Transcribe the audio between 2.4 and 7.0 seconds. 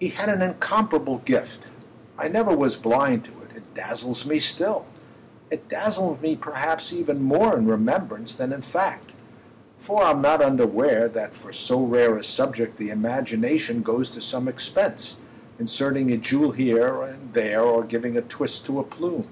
was blind to it—it dazzles me still. It dazzles me perhaps